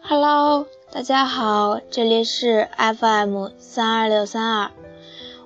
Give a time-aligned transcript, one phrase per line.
[0.00, 4.70] Hello，大家好，这里是 FM 三二六三二，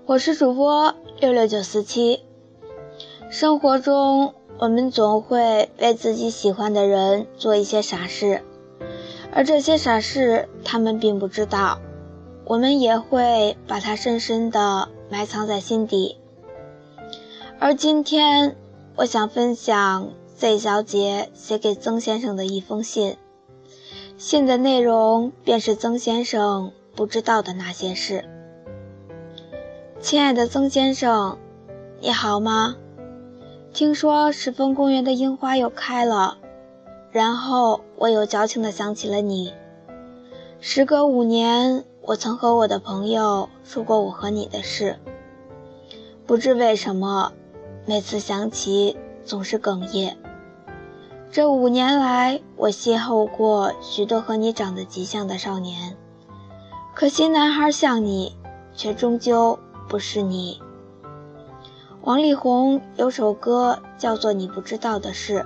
[0.06, 2.22] 我是主播六六九四七。
[3.30, 8.42] 生活中，我们总会为自己喜欢的人做一些傻事，
[9.32, 11.80] 而这些傻事他们并不知道，
[12.44, 16.18] 我们也会把它深深的埋藏在心底。
[17.58, 18.56] 而今天，
[18.96, 23.16] 我想分享 Z 小姐写给曾先生的一封信。
[24.18, 28.24] 信的内容便是曾先生不知道的那些事。
[30.00, 31.36] 亲爱的曾先生，
[32.00, 32.76] 你好吗？
[33.74, 36.38] 听说石峰公园的樱花又开了，
[37.10, 39.52] 然后我又矫情地想起了你。
[40.60, 44.96] 时隔五年，我曾和我的朋友说过我和你的事，
[46.26, 47.32] 不知为什么。
[47.84, 50.16] 每次想起，总是哽咽。
[51.30, 55.96] 这五年来，我邂逅过许多和你长得极像的少年，
[56.94, 58.36] 可惜男孩像你，
[58.74, 60.60] 却终究不是你。
[62.02, 65.40] 王力宏有首歌叫做《你不知道的事》，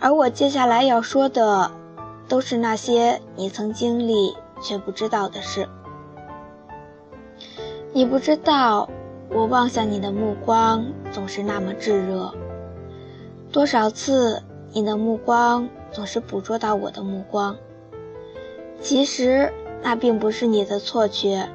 [0.00, 1.70] 而我接下来要说的，
[2.28, 5.68] 都是那些你曾经历却不知道的事。
[7.92, 8.88] 你不知道。
[9.28, 12.32] 我望向你的目光总是那么炙热，
[13.50, 14.40] 多少次
[14.76, 17.56] 你的目光总是捕捉到我的目光。
[18.78, 19.50] 其实
[19.82, 21.48] 那并不是你的错觉，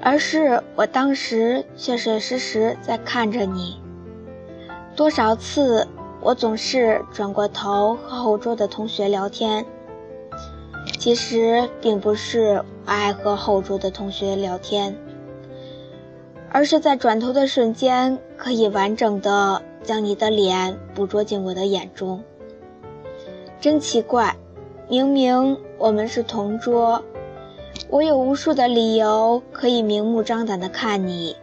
[0.00, 3.80] 而是我当时确确实实在看着你。
[4.96, 5.86] 多少次
[6.20, 9.64] 我总是转过头和后桌的同学聊天，
[10.98, 14.96] 其实并不是我爱和后桌的同学聊天。
[16.50, 22.22] 而是在转头的瞬间，可以完整的将你的脸捕捉进我的眼中。
[23.60, 24.36] 真奇怪，
[24.88, 27.02] 明明我们是同桌，
[27.88, 31.36] 我有无数的理由可以明目张胆的看你，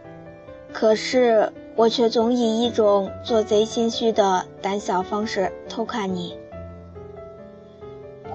[0.72, 6.36] 可是我却总以一种做贼心虚的胆小方式偷看你。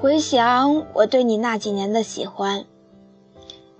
[0.02, 2.66] 回想我对你那几年的喜欢。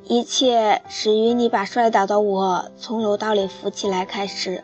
[0.08, 4.64] 一切始于你把摔倒的我从楼道里扶起来开始。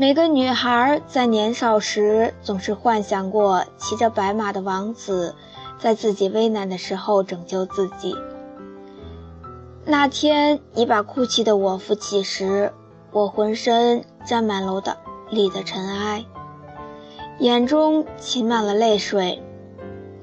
[0.00, 5.34] 每个女孩在年少时总是幻想过骑着白马的王子，
[5.80, 8.14] 在自己危难的时候拯救自己。
[9.84, 12.72] 那天你把哭泣的我扶起时，
[13.10, 14.96] 我浑身沾满楼道
[15.30, 16.24] 里的尘埃，
[17.40, 19.42] 眼中噙满了泪水。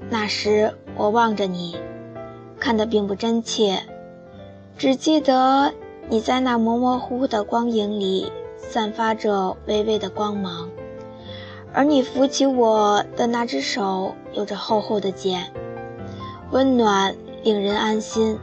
[0.09, 1.75] 那时我望着你。
[2.61, 3.83] 看得并不真切，
[4.77, 5.73] 只记得
[6.07, 8.31] 你在那模模糊糊的光影里
[8.69, 10.69] 散发着微微的光芒，
[11.73, 15.51] 而你扶起我的那只手有着厚厚的茧，
[16.51, 18.37] 温暖令人安心。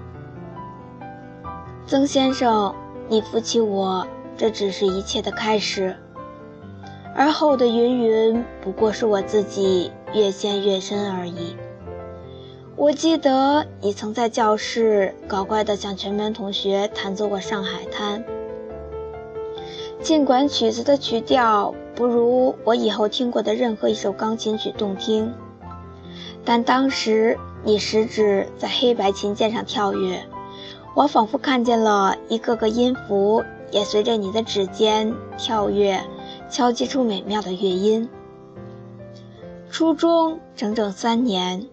[1.86, 2.74] 曾先生，
[3.08, 4.06] 你扶起我，
[4.36, 5.94] 这只是一切的开始，
[7.14, 11.56] 而后的云云不过是我自己越陷越深而已。
[12.74, 18.24] 我记得你曾在教室搞怪地向全班同学弹奏过《上海滩》，
[20.02, 25.32] 尽管曲子的曲调不如我以后听过的任何一首钢琴曲动听，
[26.44, 30.24] 但当时你食指在黑白琴键上跳跃，
[30.96, 36.02] 我仿佛看见了一个个音符也随着你的指尖跳跃，
[36.50, 38.08] 敲击出美妙的乐音。
[39.70, 41.66] 初中整整三年。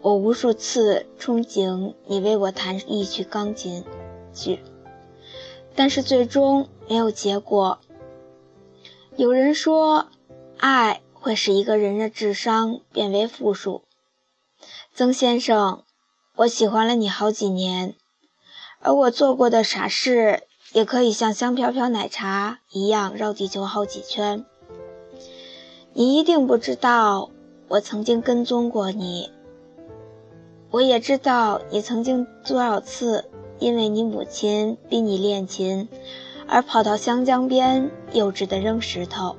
[0.00, 3.84] 我无数次憧憬你为我弹一曲钢琴
[4.32, 4.58] 曲，
[5.74, 7.78] 但是最终没有结果。
[9.16, 10.06] 有人说，
[10.58, 13.82] 爱会使一个人的智商变为负数。
[14.94, 15.84] 曾先生，
[16.36, 17.94] 我喜欢了你好几年，
[18.80, 24.44] 而我做过的傻事也可以像香飘飘奶茶一样绕地球好几圈。
[25.94, 27.30] 你一定不知道，
[27.68, 29.30] 我曾经跟踪过你。
[30.70, 33.30] 我也知道你曾经多少次
[33.62, 35.88] 因为你母亲逼你练琴，
[36.48, 39.36] 而跑到湘江边幼稚的扔石头。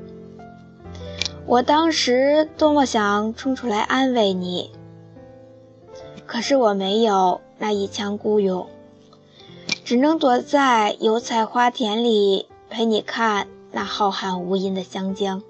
[1.45, 4.71] 我当时多么想冲出来安慰你，
[6.25, 8.67] 可是我没有那一腔孤勇，
[9.83, 15.43] 只能躲在油菜花田里陪你看那浩瀚无垠的湘江。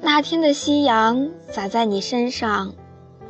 [0.00, 2.74] 那天的夕阳洒在你身上。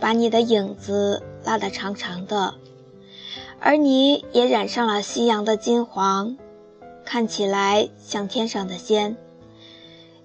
[0.00, 2.54] 把你的影子拉得长长的，
[3.66, 6.36] 而你也染上了夕阳的金黄，
[7.02, 9.16] 看起来像天上的仙。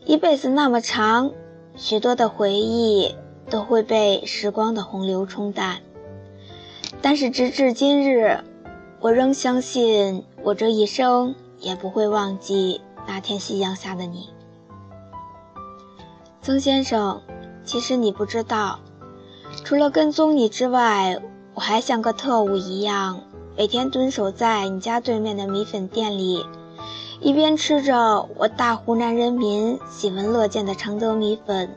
[0.05, 1.31] 一辈子那么长，
[1.77, 3.15] 许多的回忆
[3.49, 5.77] 都会被时光的洪流冲淡。
[7.01, 8.43] 但是直至今日，
[8.99, 14.31] 我仍相信，我这一生也不会忘记那天夕阳下的你，
[16.41, 17.21] 曾先生。
[17.63, 18.81] 其实你不知道，
[19.63, 21.21] 除了跟踪你之外，
[21.53, 23.21] 我还像个特务一样，
[23.59, 26.45] 每天蹲守在你家对面的米粉店里，
[27.19, 31.69] 一边吃着我大湖南人民喜闻乐见的常德米粉，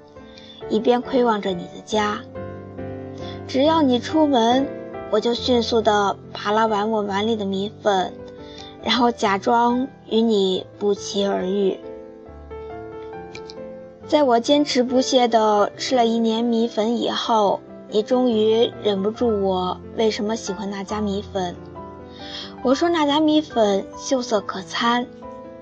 [0.69, 2.21] 一边窥望着你的家。
[3.49, 4.65] 只要你出门，
[5.11, 8.13] 我就迅速地扒拉完我碗里的米粉，
[8.85, 11.81] 然后假装与你不期而遇。
[14.07, 17.59] 在我坚持不懈地吃了一年米粉以后，
[17.91, 21.57] 你终于忍不住我为什么喜欢那家米粉。
[22.63, 25.05] 我说那家米粉秀色可餐，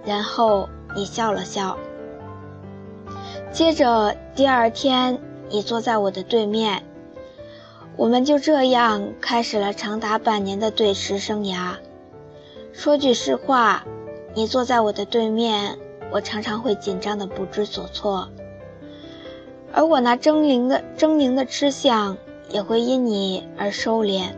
[0.04, 1.78] 然后你笑了笑。
[3.50, 5.18] 接着第二天，
[5.48, 6.84] 你坐在我的对面，
[7.96, 11.76] 我们就这样开始了长达半年的对食生涯。
[12.74, 13.82] 说句实话，
[14.34, 15.78] 你坐在我的对面，
[16.12, 18.28] 我常常会紧张的不知所措。
[19.72, 22.18] 而我那狰狞的狰狞的吃相
[22.50, 24.32] 也会因你而收敛。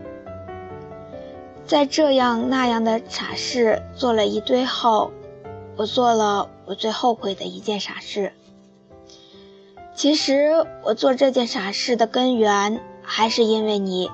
[1.66, 5.10] 在这样那样的傻事做了一堆后，
[5.76, 8.32] 我做了我最后悔的一件傻事。
[9.94, 14.10] 其实我做这件傻事的根源还是因为你，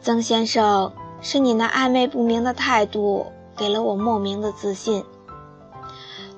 [0.00, 3.26] 曾先生，是你那暧昧不明的态度
[3.56, 5.04] 给了我莫名的自信，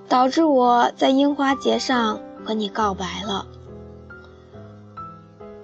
[0.09, 3.47] 导致我在樱花节上和你告白了。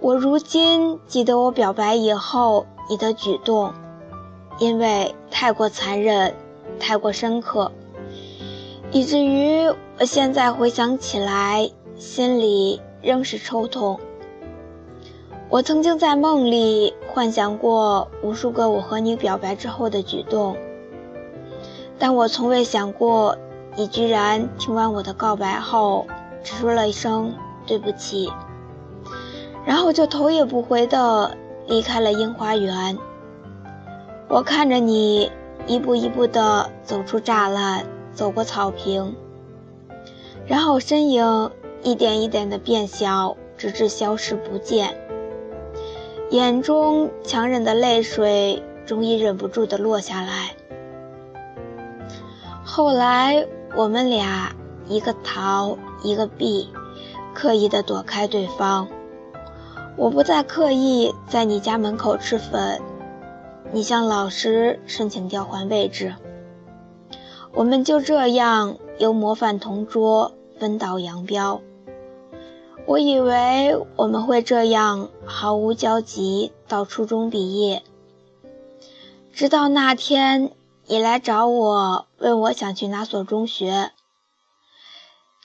[0.00, 3.72] 我如今记得我表白以后你的举动，
[4.58, 6.34] 因为太过残忍，
[6.80, 7.70] 太过深刻，
[8.90, 9.66] 以至于
[9.98, 14.00] 我现在回想起来，心里仍是抽痛。
[15.48, 20.56] 我曾经在梦里幻想过无数个我和你表白之后的举动，
[21.98, 23.36] 但我从未想过，
[23.76, 26.06] 你居然听完我的告白后，
[26.42, 27.34] 只说了一声
[27.66, 28.32] 对不起。
[29.64, 31.36] 然后就头也不回地
[31.66, 32.96] 离开了樱花园。
[34.28, 35.30] 我看着你
[35.68, 39.14] 一步一步地走出栅栏，走过草坪，
[40.46, 41.50] 然后身影
[41.82, 45.00] 一点一点地变小，直至消失不见。
[46.30, 50.56] 眼中强忍的泪水终于忍不住地落下来。
[52.64, 53.46] 后来
[53.76, 54.52] 我们俩
[54.88, 56.68] 一个逃，一个避，
[57.32, 58.88] 刻意地躲开对方。
[59.96, 62.82] 我不再刻意在你家门口吃粉，
[63.76, 66.14] 你向老师申请调换位置，
[67.52, 71.60] 我们就这样由模范同桌分道扬镳。
[72.86, 77.82] 我以为我们会这样毫无交集到初中毕业，
[79.34, 80.52] 直到那天
[80.86, 83.90] 你来找我，问我想去哪所中学。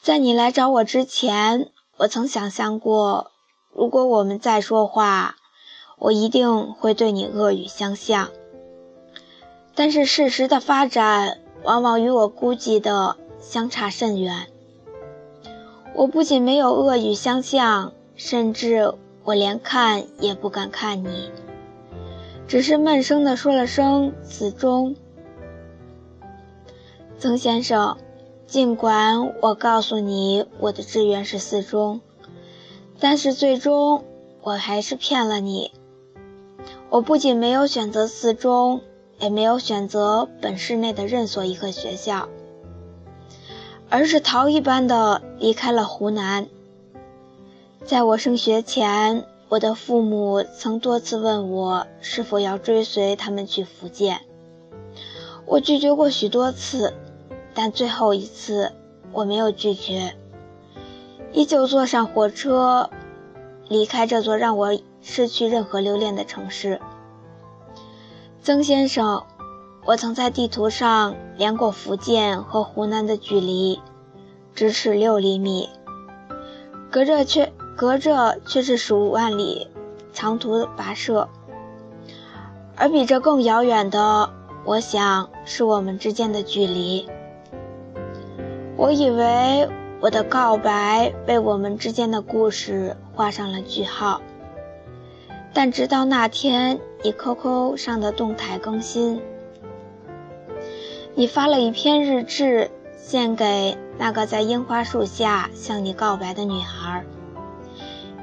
[0.02, 3.32] 在你来找我之前，我曾想象过。
[3.74, 5.36] 如果我们再说话，
[6.02, 8.32] 我一定会对你恶语相向。
[9.76, 14.48] 但是事实的发展往往与我估计的相差甚远。
[15.94, 21.30] 我不仅没有恶语相向，甚至我连看也不敢看你，
[22.48, 24.96] 只是闷声地说了声“四中”。
[27.20, 27.98] 曾先生，
[28.48, 32.02] 尽管我告诉你我的志愿是四中。
[33.00, 34.04] 但是最终，
[34.42, 35.72] 我还是骗了你。
[36.92, 38.82] 我不仅没有选择四中，
[39.18, 42.28] 也没有选择本市内的任所一个学校，
[43.90, 46.50] 而是逃一般的离开了湖南。
[47.86, 54.20] 在我升学前，我的父母曾多次问我是否要追随他们去福建，
[55.46, 56.94] 我拒绝过许多次，
[57.54, 58.74] 但最后一次
[59.14, 60.14] 我没有拒绝。
[61.32, 62.90] 依旧坐上火车，
[63.70, 66.80] 离开这座让我失去任何留恋的城市。
[68.42, 69.24] 曾先生，
[69.86, 73.80] 我曾在地图上量过福建和湖南的距离，
[74.56, 75.70] 咫尺六厘米，
[76.90, 79.68] 隔着却隔着却是数万里
[80.14, 81.28] 长途跋涉。
[82.76, 84.30] 而比这更遥远的，
[84.66, 87.08] 我想是我们之间的距离。
[88.78, 89.70] 我以为。
[90.04, 94.20] 我的告白为我们之间的故事画上了句号，
[95.54, 99.22] 但直到那天，你 QQ 上的动态更新，
[101.14, 107.04] 你发了一篇日志，献给那个在樱花树下向你告白的女孩。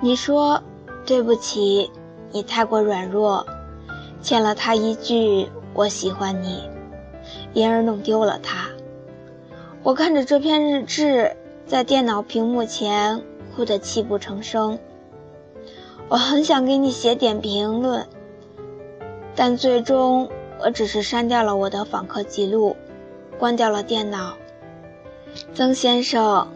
[0.01, 0.63] 你说
[1.05, 1.91] 对不起，
[2.33, 3.47] 你太过软弱，
[4.23, 6.63] 欠了他一句“我喜欢你”，
[7.53, 8.69] 因而弄丢了他。
[9.83, 13.23] 我看着这篇日志，在电脑屏幕前
[13.55, 14.79] 哭得泣不成声。
[16.11, 18.07] 我很想给你写点评论，
[19.37, 22.77] 但最终我只是删掉了我的访客记录，
[23.39, 24.35] 关掉了电脑。
[25.55, 26.49] 曾先生，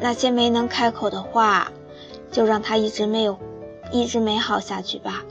[0.00, 1.70] 那些没能开口的话，
[2.32, 3.38] 就让他一直没有，
[3.92, 5.22] 一直美好下去吧。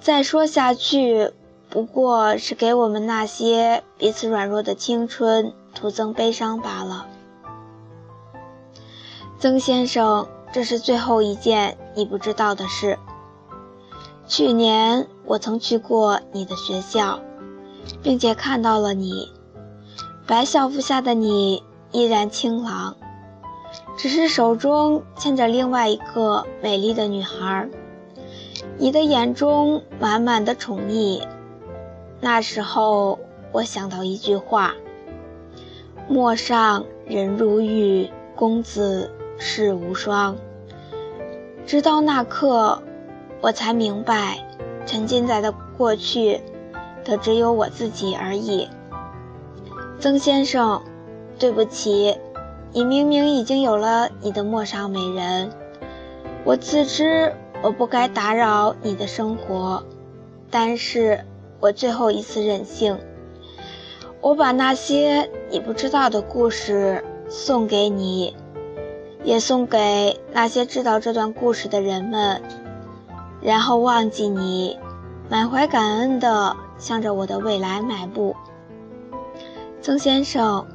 [0.00, 1.30] 再说下去，
[1.68, 7.06] 不过是给我们那些彼此软弱的青春徒增悲伤罢了。
[9.38, 10.26] 曾先生。
[10.52, 12.98] 这是最后一件你不知道的事。
[14.26, 17.20] 去年我曾去过你的学校，
[18.02, 19.28] 并且看到了你。
[20.26, 22.96] 白校服下的你依然清朗，
[23.96, 27.68] 只是手中牵着另外一个美丽的女孩。
[28.78, 31.22] 你的眼中满满的宠溺。
[32.20, 33.18] 那时候
[33.52, 34.74] 我想到一句话
[36.08, 40.36] ：“陌上人如玉，公子。”世无双。
[41.66, 42.82] 直到那刻，
[43.40, 44.38] 我才明白，
[44.84, 46.40] 沉浸在的过去
[47.04, 48.68] 的只有我自己而已。
[49.98, 50.82] 曾先生，
[51.38, 52.18] 对不起，
[52.72, 55.50] 你明明已经有了你的陌上美人。
[56.44, 59.82] 我自知我不该打扰你的生活，
[60.50, 61.24] 但是
[61.60, 62.98] 我最后一次任性，
[64.20, 68.36] 我把那些你不知道的故事送给你。
[69.22, 72.40] 也送给那些知道这段故事的人们，
[73.40, 74.78] 然后忘记你，
[75.28, 78.34] 满怀感恩的向着我的未来迈步。
[79.82, 80.66] 曾先生，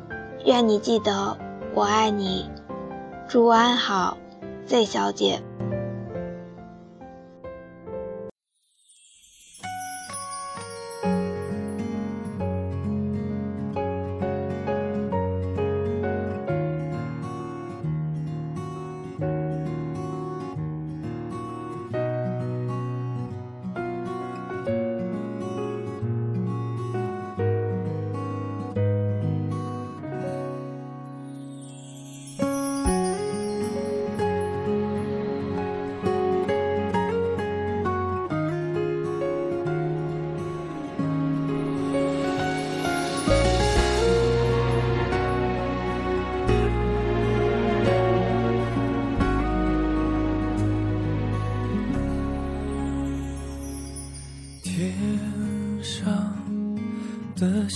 [0.45, 1.37] 愿你记得
[1.73, 2.49] 我爱你，
[3.27, 4.17] 祝安好
[4.67, 5.41] ，Z 小姐。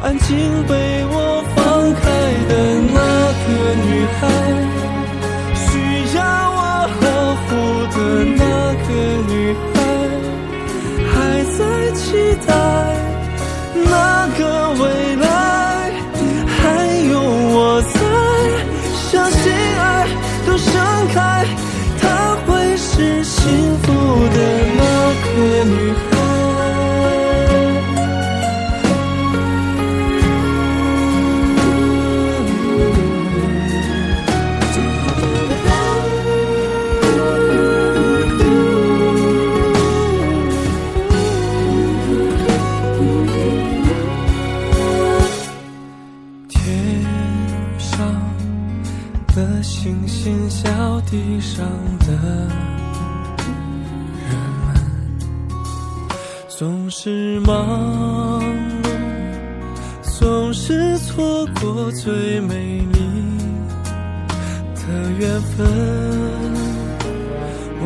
[0.00, 0.36] 安静
[0.66, 2.00] 被我放开
[2.48, 2.52] 的
[2.94, 2.98] 那
[3.44, 3.48] 个
[3.84, 3.88] 女
[4.20, 4.20] 孩，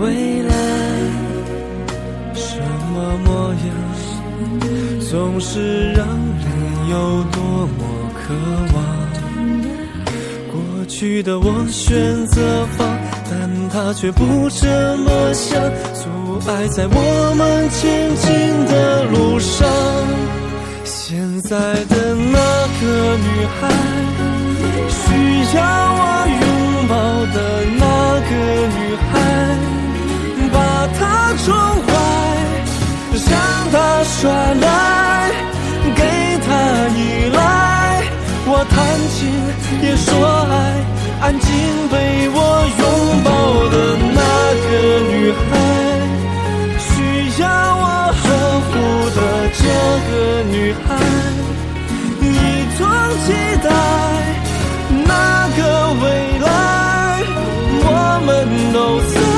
[0.02, 0.52] 未来
[2.34, 2.58] 什
[2.92, 3.64] 么模样
[5.08, 6.46] 总是让人
[6.90, 7.40] 有多
[7.78, 7.80] 么
[8.18, 8.34] 渴
[8.74, 8.76] 望
[10.50, 10.54] 过
[10.88, 12.98] 去的我选择放
[13.30, 15.56] 但他却不这么想
[15.94, 16.08] 阻
[16.50, 18.30] 碍在我们前进
[18.66, 19.68] 的路上
[20.84, 22.38] 现在的那
[22.80, 22.82] 个
[23.18, 23.46] 女？
[23.60, 23.60] 孩
[24.88, 25.00] 需
[25.56, 25.60] 要
[25.94, 26.02] 我
[26.40, 26.44] 拥
[26.88, 26.92] 抱
[27.34, 27.36] 的
[27.78, 27.82] 那
[28.28, 28.30] 个
[28.66, 28.78] 女？
[29.11, 29.11] 孩
[31.44, 31.90] 宠坏
[33.30, 33.32] 让
[33.72, 35.30] 他耍赖
[35.96, 36.02] 给
[36.46, 36.48] 他
[36.96, 37.00] 依
[37.32, 37.38] 赖
[38.46, 38.74] 我谈
[39.10, 39.18] 情
[39.82, 40.06] 也说
[40.50, 40.52] 爱
[41.20, 41.48] 安静
[41.90, 41.94] 被
[42.28, 42.36] 我
[42.78, 42.82] 拥
[43.24, 43.28] 抱
[43.70, 43.74] 的
[44.14, 44.20] 那
[44.62, 44.70] 个
[45.12, 45.42] 女孩。
[46.78, 47.46] 需要
[47.76, 47.84] 我
[48.20, 48.24] 呵
[48.68, 48.70] 护
[49.16, 49.18] 的
[49.58, 49.62] 这
[50.08, 50.12] 个
[50.50, 50.86] 女孩
[52.20, 52.26] 一
[52.76, 52.80] 同
[53.24, 53.26] 期
[53.62, 53.66] 待
[55.06, 55.10] 那
[55.56, 55.60] 个
[56.02, 56.04] 未
[56.40, 56.46] 来
[57.84, 57.88] 我
[58.26, 58.30] 们
[58.72, 58.78] 都
[59.14, 59.31] 在